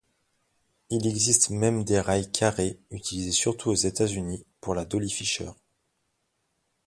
[0.89, 5.51] Il existe même des rails carrés utilisés surtout aux États-Unis pour la dolly Fisher.